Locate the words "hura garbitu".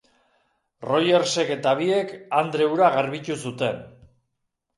2.71-3.37